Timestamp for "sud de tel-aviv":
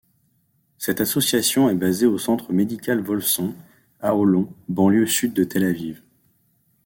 5.05-6.01